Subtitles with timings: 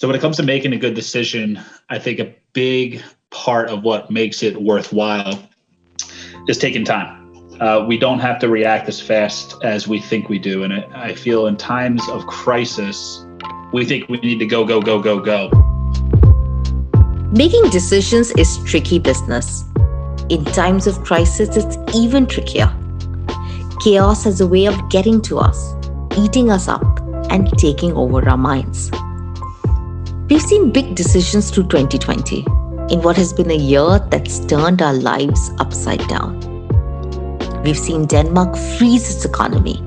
[0.00, 3.82] So when it comes to making a good decision, I think a big part of
[3.82, 5.46] what makes it worthwhile
[6.48, 7.36] is taking time.
[7.60, 10.64] Uh, we don't have to react as fast as we think we do.
[10.64, 13.26] And I, I feel in times of crisis,
[13.74, 15.50] we think we need to go, go, go, go, go.
[17.30, 19.64] Making decisions is tricky business.
[20.30, 22.74] In times of crisis, it's even trickier.
[23.80, 25.74] Chaos has a way of getting to us,
[26.16, 28.90] eating us up, and taking over our minds.
[30.30, 32.46] We've seen big decisions through 2020
[32.90, 36.38] in what has been a year that's turned our lives upside down.
[37.64, 39.82] We've seen Denmark freeze its economy,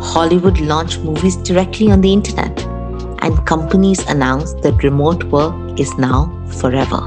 [0.00, 2.62] Hollywood launch movies directly on the internet,
[3.22, 7.00] and companies announce that remote work is now forever.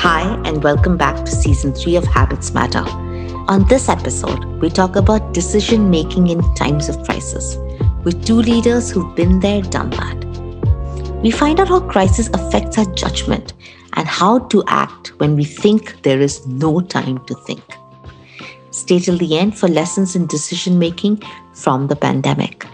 [0.00, 2.84] Hi, and welcome back to season 3 of Habits Matter.
[3.48, 7.56] On this episode, we talk about decision making in times of crisis
[8.04, 10.23] with two leaders who've been there, done that
[11.24, 13.54] we find out how crisis affects our judgment
[13.94, 17.64] and how to act when we think there is no time to think.
[18.70, 21.22] Stay till the end for lessons in decision making
[21.54, 22.66] from the pandemic.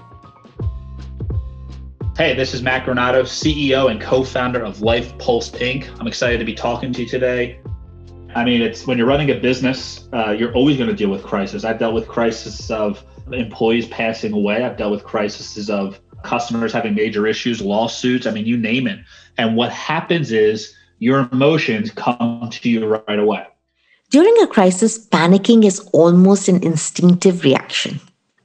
[2.16, 5.88] Hey, this is Matt Granato, CEO and co founder of Life Pulse Inc.
[6.00, 7.60] I'm excited to be talking to you today.
[8.34, 11.22] I mean, it's when you're running a business, uh, you're always going to deal with
[11.22, 11.62] crisis.
[11.62, 14.64] I've dealt with crises of employees passing away.
[14.64, 19.00] I've dealt with crises of customers having major issues, lawsuits, I mean, you name it.
[19.38, 23.46] And what happens is your emotions come to you right away.
[24.10, 28.00] During a crisis, panicking is almost an instinctive reaction.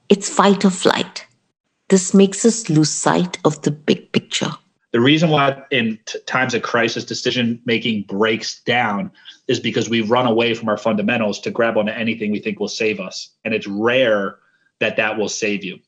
[0.10, 1.26] It's fight or flight.
[1.90, 4.52] This makes us lose sight of the big picture.
[4.92, 9.12] The reason why in t- times of crisis decision making breaks down
[9.48, 12.68] is because we run away from our fundamentals to grab onto anything we think will
[12.68, 13.30] save us.
[13.44, 14.38] And it's rare
[14.80, 15.80] that that will save you.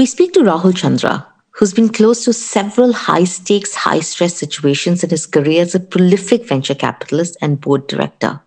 [0.00, 5.04] We speak to Rahul Chandra, who's been close to several high stakes, high stress situations
[5.04, 8.40] in his career as a prolific venture capitalist and board director.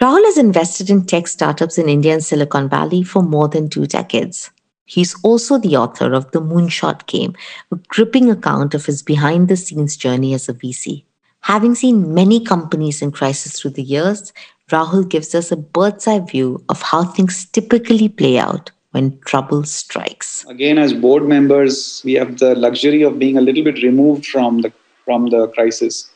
[0.00, 3.86] Rahul has invested in tech startups in India and Silicon Valley for more than two
[3.86, 4.50] decades.
[4.86, 7.36] He's also the author of The Moonshot Game,
[7.70, 11.04] a gripping account of his behind the scenes journey as a VC.
[11.40, 14.32] Having seen many companies in crisis through the years,
[14.70, 19.64] Rahul gives us a bird's eye view of how things typically play out when trouble
[19.64, 20.44] strikes.
[20.48, 24.62] Again, as board members, we have the luxury of being a little bit removed from
[24.62, 24.72] the
[25.04, 26.10] from the crisis,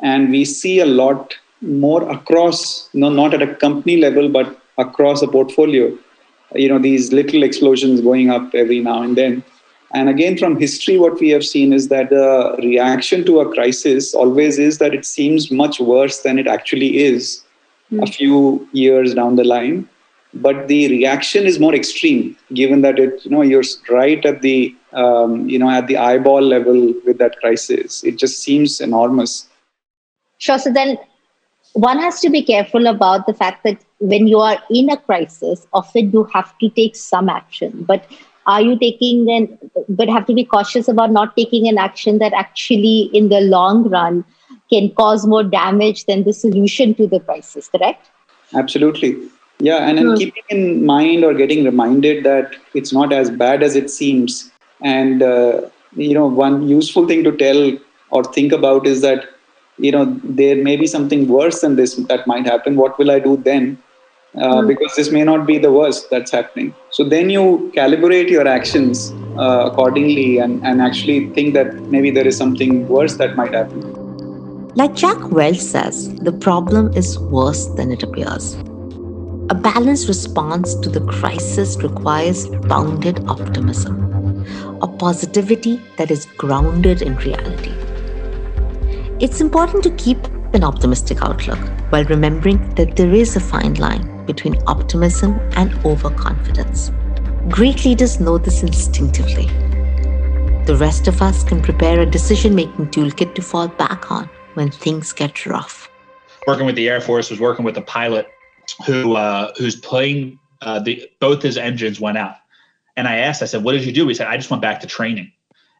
[0.00, 5.20] and we see a lot more across, no, not at a company level, but across
[5.20, 5.96] a portfolio.
[6.54, 9.44] You know, these little explosions going up every now and then.
[9.92, 14.14] And again, from history, what we have seen is that the reaction to a crisis
[14.14, 17.42] always is that it seems much worse than it actually is
[17.92, 18.02] mm.
[18.02, 19.88] a few years down the line
[20.34, 24.74] but the reaction is more extreme given that it you know you're right at the
[24.92, 28.04] um, you know at the eyeball level with that crisis.
[28.04, 29.48] It just seems enormous.
[30.38, 30.58] Sure.
[30.58, 30.98] So then
[31.72, 35.66] one has to be careful about the fact that when you are in a crisis
[35.72, 37.84] often you have to take some action.
[37.84, 38.04] But
[38.46, 39.58] are you taking an
[39.88, 43.88] but have to be cautious about not taking an action that actually in the long
[43.88, 44.24] run
[44.70, 48.10] can cause more damage than the solution to the crisis correct?
[48.54, 53.62] Absolutely yeah, and then keeping in mind or getting reminded that it's not as bad
[53.62, 54.50] as it seems.
[54.82, 57.76] And, uh, you know, one useful thing to tell
[58.10, 59.28] or think about is that,
[59.78, 62.76] you know, there may be something worse than this that might happen.
[62.76, 63.78] What will I do then?
[64.34, 64.68] Uh, mm.
[64.68, 66.74] Because this may not be the worst that's happening.
[66.90, 72.26] So then you calibrate your actions uh, accordingly and, and actually think that maybe there
[72.26, 73.80] is something worse that might happen.
[74.76, 78.56] Like Jack Welch says, the problem is worse than it appears.
[79.50, 84.46] A balanced response to the crisis requires bounded optimism,
[84.80, 87.72] a positivity that is grounded in reality.
[89.18, 90.24] It's important to keep
[90.54, 96.92] an optimistic outlook while remembering that there is a fine line between optimism and overconfidence.
[97.48, 99.46] Great leaders know this instinctively.
[100.66, 104.70] The rest of us can prepare a decision making toolkit to fall back on when
[104.70, 105.90] things get rough.
[106.46, 108.32] Working with the Air Force was working with a pilot
[108.86, 112.36] who uh, who's playing uh, the both his engines went out,
[112.96, 114.80] and I asked, I said, "What did you do?" He said, "I just went back
[114.80, 115.32] to training,"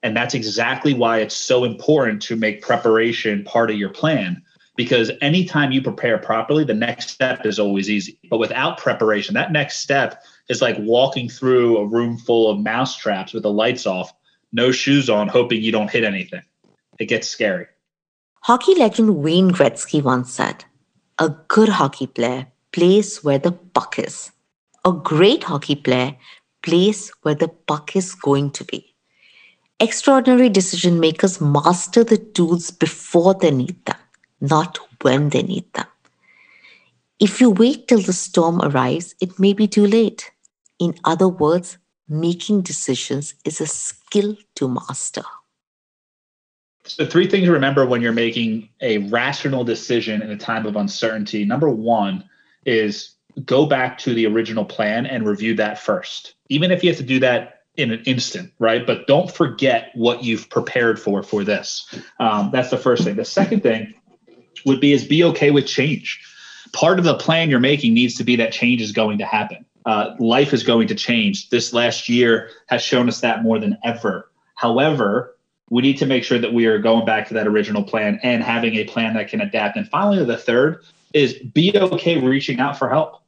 [0.03, 4.43] and that's exactly why it's so important to make preparation part of your plan.
[4.77, 8.19] Because anytime you prepare properly, the next step is always easy.
[8.31, 12.97] But without preparation, that next step is like walking through a room full of mouse
[12.97, 14.13] traps with the lights off,
[14.53, 16.43] no shoes on, hoping you don't hit anything.
[16.99, 17.67] It gets scary.
[18.43, 20.65] Hockey legend Wayne Gretzky once said,
[21.19, 24.31] A good hockey player plays where the puck is.
[24.85, 26.17] A great hockey player
[26.63, 28.95] plays where the puck is going to be.
[29.79, 33.97] Extraordinary decision makers master the tools before they need them,
[34.41, 35.87] not when they need them.
[37.19, 40.31] If you wait till the storm arrives, it may be too late.
[40.79, 41.79] In other words,
[42.09, 45.23] making decisions is a skill to master.
[46.85, 50.77] So, three things to remember when you're making a rational decision in a time of
[50.77, 51.45] uncertainty.
[51.45, 52.25] Number one
[52.65, 53.15] is
[53.45, 57.05] go back to the original plan and review that first, even if you have to
[57.05, 58.87] do that in an instant, right?
[58.87, 61.93] But don't forget what you've prepared for for this.
[62.19, 63.17] Um, that's the first thing.
[63.17, 63.95] The second thing
[64.67, 66.21] would be is be okay with change.
[66.73, 69.65] Part of the plan you're making needs to be that change is going to happen.
[69.87, 71.49] Uh, life is going to change.
[71.49, 74.31] This last year has shown us that more than ever.
[74.55, 75.37] However,
[75.71, 78.43] we need to make sure that we are going back to that original plan and
[78.43, 79.77] having a plan that can adapt.
[79.77, 83.23] And finally, the third is be okay reaching out for help.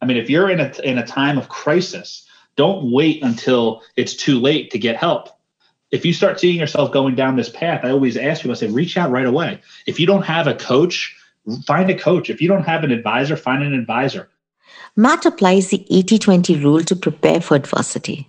[0.00, 2.26] I mean, if you're in a in a time of crisis,
[2.56, 5.28] don't wait until it's too late to get help.
[5.90, 8.66] If you start seeing yourself going down this path, I always ask people, I say,
[8.66, 9.60] reach out right away.
[9.86, 11.16] If you don't have a coach,
[11.64, 12.28] find a coach.
[12.28, 14.28] If you don't have an advisor, find an advisor.
[14.96, 18.28] Matt applies the 80 20 rule to prepare for adversity.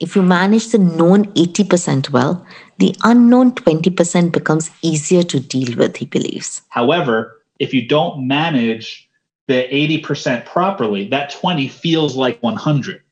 [0.00, 2.46] If you manage the known 80% well,
[2.78, 6.62] the unknown 20% becomes easier to deal with, he believes.
[6.70, 9.08] However, if you don't manage
[9.46, 9.68] the
[10.02, 13.02] 80% properly, that 20 feels like 100.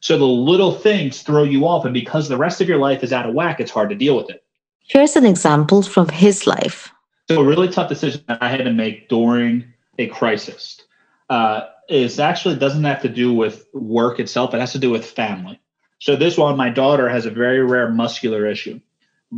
[0.00, 1.84] So the little things throw you off.
[1.84, 4.16] And because the rest of your life is out of whack, it's hard to deal
[4.16, 4.42] with it.
[4.80, 6.90] Here's an example from his life.
[7.28, 9.64] So, a really tough decision that I had to make during
[9.98, 10.80] a crisis
[11.28, 15.04] uh, is actually doesn't have to do with work itself, it has to do with
[15.04, 15.60] family.
[15.98, 18.80] So, this one, my daughter has a very rare muscular issue.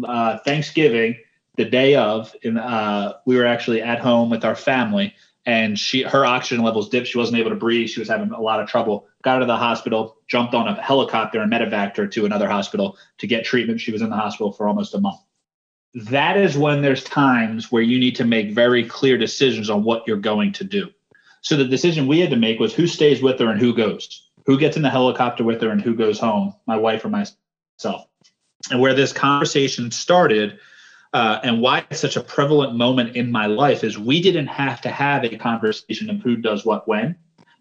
[0.05, 1.17] Uh, Thanksgiving,
[1.61, 5.15] the day of, uh, we were actually at home with our family,
[5.45, 7.07] and she her oxygen levels dipped.
[7.07, 7.91] She wasn't able to breathe.
[7.91, 9.07] She was having a lot of trouble.
[9.23, 12.97] Got her to the hospital, jumped on a helicopter and medevaced her to another hospital
[13.19, 13.81] to get treatment.
[13.81, 15.21] She was in the hospital for almost a month.
[15.95, 20.05] That is when there's times where you need to make very clear decisions on what
[20.07, 20.89] you're going to do.
[21.43, 24.31] So the decision we had to make was who stays with her and who goes.
[24.47, 28.07] Who gets in the helicopter with her and who goes home, my wife or myself.
[28.71, 30.59] And where this conversation started
[31.13, 34.81] uh, and why it's such a prevalent moment in my life is we didn't have
[34.83, 37.17] to have a conversation of who does what when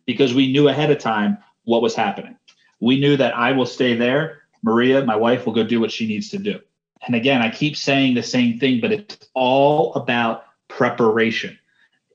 [0.06, 2.38] because we knew ahead of time what was happening.
[2.80, 4.44] We knew that I will stay there.
[4.62, 6.60] Maria, my wife, will go do what she needs to do.
[7.06, 11.58] And again, I keep saying the same thing, but it's all about preparation.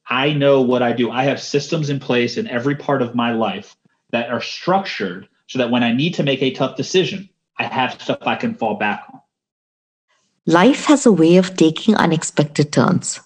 [0.07, 1.11] I know what I do.
[1.11, 3.77] I have systems in place in every part of my life
[4.11, 7.29] that are structured so that when I need to make a tough decision,
[7.59, 9.21] I have stuff I can fall back on.
[10.46, 13.19] Life has a way of taking unexpected turns.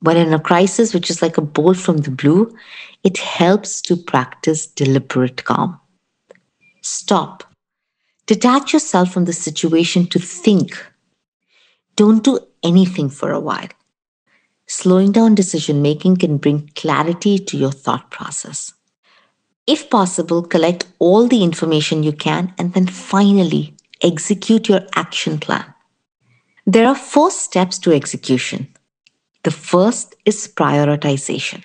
[0.00, 2.56] When in a crisis, which is like a bolt from the blue,
[3.02, 5.78] it helps to practice deliberate calm.
[6.80, 7.44] Stop.
[8.24, 10.86] Detach yourself from the situation to think.
[11.96, 13.68] Don't do anything for a while.
[14.66, 18.72] Slowing down decision making can bring clarity to your thought process.
[19.66, 25.73] If possible, collect all the information you can and then finally execute your action plan.
[26.66, 28.74] There are four steps to execution.
[29.42, 31.62] The first is prioritization.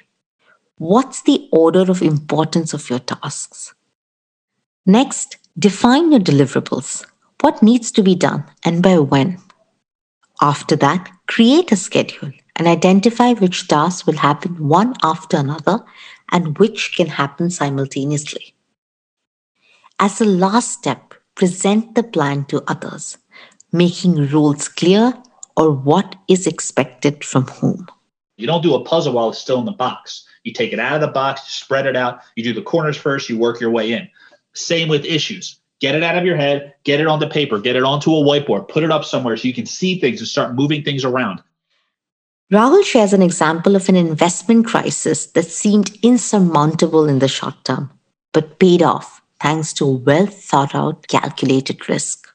[0.77, 3.73] What's the order of importance of your tasks?
[4.85, 7.05] Next, define your deliverables.
[7.39, 9.37] What needs to be done and by when?
[10.41, 15.79] After that, create a schedule and identify which tasks will happen one after another
[16.29, 18.53] and which can happen simultaneously.
[19.97, 23.17] As a last step, present the plan to others
[23.71, 25.13] making rules clear
[25.55, 27.87] or what is expected from whom.
[28.37, 30.25] You don't do a puzzle while it's still in the box.
[30.43, 32.97] You take it out of the box, you spread it out, you do the corners
[32.97, 34.07] first, you work your way in.
[34.53, 35.59] Same with issues.
[35.81, 38.67] Get it out of your head, get it onto paper, get it onto a whiteboard,
[38.67, 41.41] put it up somewhere so you can see things and start moving things around.
[42.51, 47.91] Rahul shares an example of an investment crisis that seemed insurmountable in the short term,
[48.33, 52.28] but paid off thanks to a well thought out, calculated risk.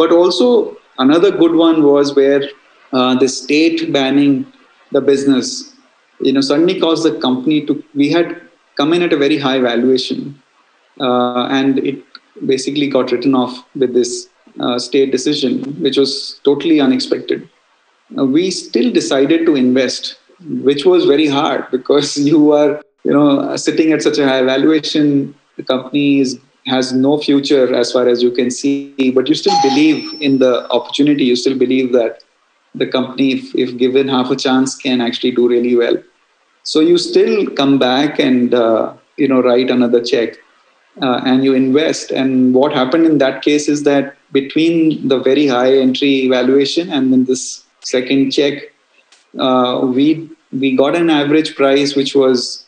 [0.00, 2.42] But also, another good one was where
[2.92, 4.50] uh, the state banning
[4.92, 5.74] the business,
[6.20, 8.40] you know, suddenly caused the company to, we had
[8.76, 10.40] come in at a very high valuation.
[10.98, 12.02] Uh, and it
[12.46, 17.46] basically got written off with this uh, state decision, which was totally unexpected.
[18.16, 20.18] Uh, we still decided to invest,
[20.68, 25.34] which was very hard because you are, you know, sitting at such a high valuation.
[25.56, 29.56] The company is has no future as far as you can see, but you still
[29.62, 31.24] believe in the opportunity.
[31.24, 32.22] You still believe that
[32.74, 35.96] the company, if, if given half a chance, can actually do really well.
[36.62, 40.36] So you still come back and uh, you know write another check,
[41.02, 42.10] uh, and you invest.
[42.10, 47.12] And what happened in that case is that between the very high entry valuation and
[47.12, 48.72] then this second check,
[49.38, 52.66] uh, we we got an average price which was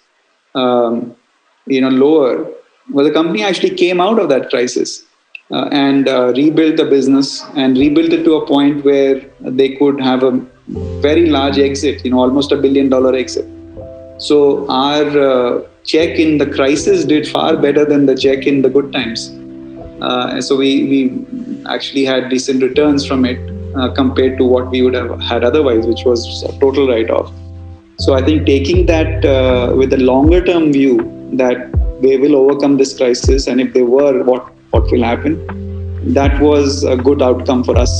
[0.55, 1.15] um,
[1.67, 2.51] you know lower.
[2.91, 5.05] Well, the company actually came out of that crisis
[5.51, 10.01] uh, and uh, rebuilt the business and rebuilt it to a point where they could
[10.01, 10.33] have a
[11.01, 12.05] very large exit.
[12.05, 13.47] You know, almost a billion dollar exit.
[14.19, 18.69] So our uh, check in the crisis did far better than the check in the
[18.69, 19.31] good times.
[20.01, 23.39] Uh, so we, we actually had decent returns from it
[23.77, 27.33] uh, compared to what we would have had otherwise, which was a total write off.
[27.99, 31.71] So I think taking that uh, with a longer term view that
[32.03, 35.39] they will overcome this crisis, and if they were, what what will happen?
[36.15, 37.95] That was a good outcome for us.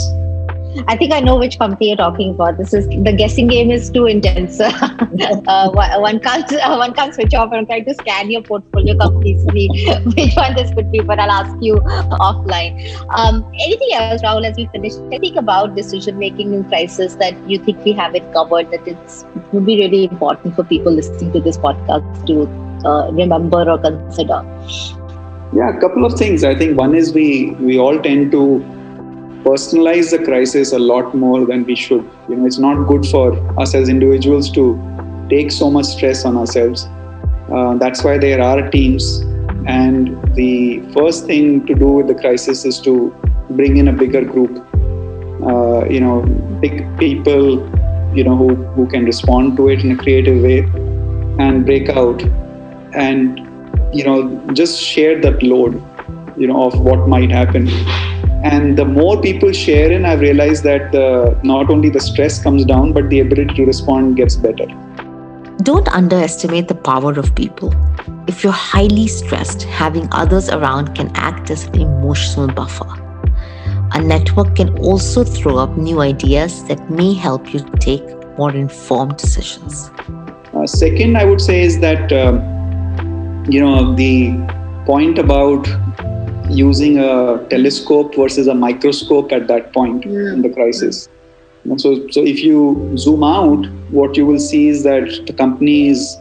[0.89, 2.57] I think I know which company you're talking about.
[2.57, 4.59] This is the guessing game is too intense.
[4.61, 7.53] uh, one can't uh, one can't switch off.
[7.53, 9.69] I'm trying to scan your portfolio companies, see
[10.17, 11.01] which one this could be.
[11.01, 11.77] But I'll ask you
[12.29, 12.81] offline.
[13.15, 14.49] Um, anything else, Rahul?
[14.49, 18.71] As we finish, think about decision making in crisis that you think we haven't covered.
[18.71, 22.47] That it's it would be really important for people listening to this podcast to
[22.85, 24.43] uh, remember or consider.
[25.55, 26.45] Yeah, a couple of things.
[26.45, 28.43] I think one is we we all tend to
[29.45, 32.09] personalize the crisis a lot more than we should.
[32.29, 33.27] You know, it's not good for
[33.61, 34.65] us as individuals to
[35.29, 36.89] take so much stress on ourselves.
[37.51, 39.21] Uh, that's why there are teams.
[39.67, 43.15] And the first thing to do with the crisis is to
[43.51, 44.59] bring in a bigger group.
[45.45, 46.23] Uh, you know,
[46.61, 47.61] big people,
[48.17, 50.61] you know, who, who can respond to it in a creative way
[51.39, 52.23] and break out
[52.95, 53.39] and,
[53.95, 55.83] you know, just share that load,
[56.37, 57.69] you know, of what might happen.
[58.45, 62.65] And the more people share in i've realized that uh, not only the stress comes
[62.65, 64.67] down but the ability to respond gets better.
[65.63, 67.73] Don't underestimate the power of people.
[68.27, 72.89] If you're highly stressed having others around can act as an emotional buffer.
[73.93, 78.03] A network can also throw up new ideas that may help you take
[78.39, 79.91] more informed decisions.
[80.53, 82.41] Uh, second i would say is that um,
[83.49, 84.33] you know the
[84.87, 85.67] point about
[86.49, 90.33] using a telescope versus a microscope at that point yeah.
[90.33, 91.09] in the crisis.
[91.77, 96.17] So, so if you zoom out, what you will see is that the company is,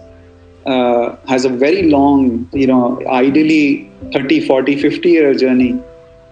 [0.66, 5.82] uh, has a very long, you know, ideally 30, 40, 50 year journey.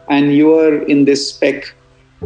[0.09, 1.73] And you are in this speck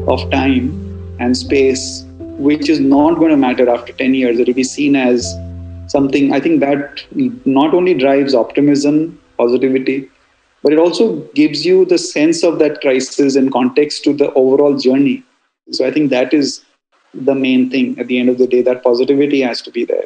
[0.07, 4.39] of time and space, which is not going to matter after 10 years.
[4.39, 5.33] It will be seen as
[5.87, 7.03] something, I think that
[7.45, 10.09] not only drives optimism, positivity,
[10.63, 14.77] but it also gives you the sense of that crisis and context to the overall
[14.77, 15.23] journey.
[15.71, 16.63] So I think that is
[17.13, 20.05] the main thing at the end of the day, that positivity has to be there.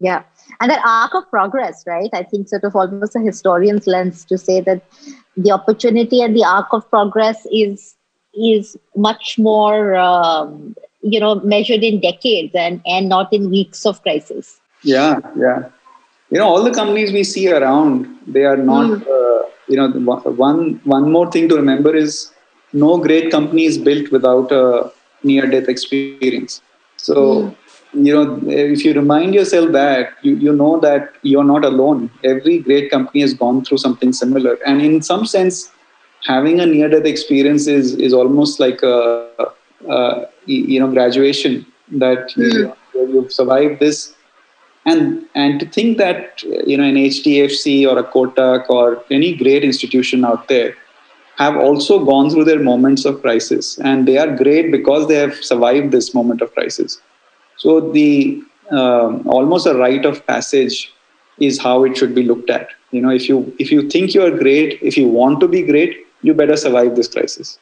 [0.00, 0.22] Yeah.
[0.60, 2.10] And that arc of progress, right?
[2.12, 4.82] I think sort of almost a historian's lens to say that
[5.36, 7.96] the opportunity and the arc of progress is
[8.34, 14.00] is much more um, you know measured in decades and and not in weeks of
[14.02, 15.64] crisis yeah yeah
[16.30, 19.02] you know all the companies we see around they are not mm.
[19.16, 19.88] uh, you know
[20.48, 22.32] one one more thing to remember is
[22.72, 24.90] no great company is built without a
[25.22, 26.62] near death experience
[26.96, 28.06] so mm.
[28.06, 28.24] you know
[28.72, 33.20] if you remind yourself that you, you know that you're not alone every great company
[33.20, 35.70] has gone through something similar and in some sense
[36.24, 38.96] having a near death experience is is almost like a,
[39.88, 41.64] a you know graduation
[42.04, 42.74] that mm.
[42.94, 44.14] you, you've survived this
[44.84, 49.64] and and to think that you know an HDFC or a Kotak or any great
[49.64, 50.74] institution out there
[51.36, 55.34] have also gone through their moments of crisis and they are great because they have
[55.34, 57.00] survived this moment of crisis.
[57.56, 60.92] So the um, almost a rite of passage
[61.38, 62.68] is how it should be looked at.
[62.90, 65.62] You know if you if you think you are great if you want to be
[65.62, 67.58] great you better survive this crisis.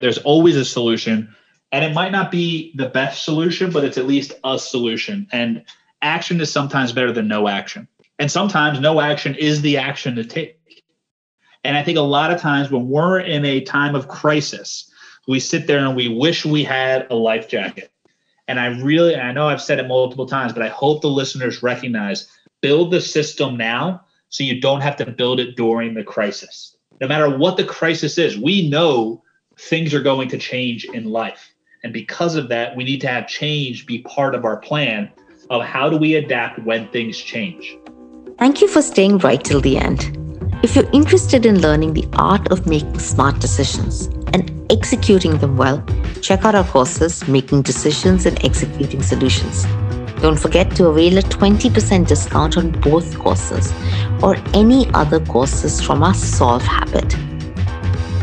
[0.00, 1.34] There's always a solution
[1.72, 5.26] and it might not be the best solution but it's at least a solution.
[5.32, 5.64] And
[6.04, 7.88] action is sometimes better than no action.
[8.18, 10.58] And sometimes no action is the action to take.
[11.64, 14.90] And I think a lot of times when we're in a time of crisis,
[15.26, 17.90] we sit there and we wish we had a life jacket.
[18.46, 21.62] And I really, I know I've said it multiple times, but I hope the listeners
[21.62, 22.28] recognize
[22.60, 26.76] build the system now so you don't have to build it during the crisis.
[27.00, 29.22] No matter what the crisis is, we know
[29.58, 31.54] things are going to change in life.
[31.82, 35.10] And because of that, we need to have change be part of our plan
[35.50, 37.76] of how do we adapt when things change.
[38.38, 40.18] Thank you for staying right till the end.
[40.62, 45.84] If you're interested in learning the art of making smart decisions and executing them well,
[46.22, 49.64] check out our courses, Making Decisions and Executing Solutions.
[50.22, 53.74] Don't forget to avail a 20% discount on both courses
[54.22, 57.14] or any other courses from our Solve Habit.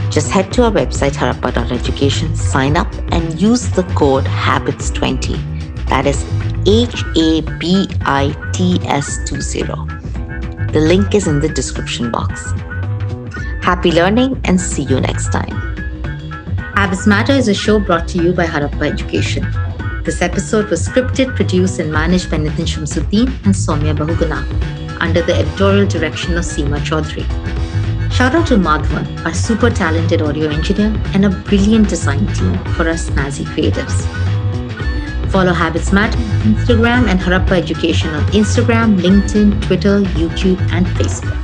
[0.09, 5.50] Just head to our website, harappa.education, sign up, and use the code HABITS20.
[5.91, 6.23] That is
[6.65, 9.63] H A B I T S 20.
[10.71, 12.53] The link is in the description box.
[13.61, 15.51] Happy learning and see you next time.
[16.77, 19.45] Habits Matter is a show brought to you by Harappa Education.
[20.05, 24.41] This episode was scripted, produced, and managed by Nitin Shamsuddin and Soumya Bahuguna
[25.01, 27.27] under the editorial direction of Seema Chaudhary.
[28.13, 32.87] Shout out to Madhvan, our super talented audio engineer, and a brilliant design team for
[32.87, 34.30] our snazzy creatives.
[35.31, 41.40] Follow Habits Matter on Instagram and Harappa Education on Instagram, LinkedIn, Twitter, YouTube, and Facebook.